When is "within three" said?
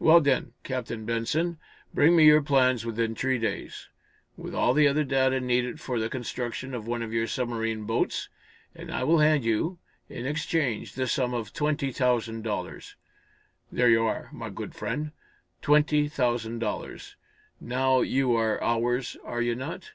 2.84-3.38